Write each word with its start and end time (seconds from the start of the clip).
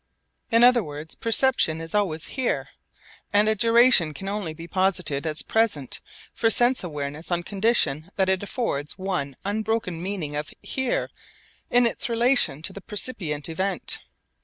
In 0.49 0.63
other 0.63 0.83
words, 0.83 1.13
perception 1.13 1.79
is 1.79 1.93
always 1.93 2.23
'here,' 2.25 2.69
and 3.31 3.47
a 3.47 3.53
duration 3.53 4.15
can 4.15 4.27
only 4.27 4.51
be 4.51 4.67
posited 4.67 5.27
as 5.27 5.43
present 5.43 6.01
for 6.33 6.49
sense 6.49 6.83
awareness 6.83 7.29
on 7.29 7.43
condition 7.43 8.09
that 8.15 8.27
it 8.27 8.41
affords 8.41 8.97
one 8.97 9.35
unbroken 9.45 10.01
meaning 10.01 10.35
of 10.35 10.51
'here' 10.63 11.11
in 11.69 11.85
its 11.85 12.09
relation 12.09 12.63
to 12.63 12.73
the 12.73 12.81
percipient 12.81 13.47
event. 13.47 13.99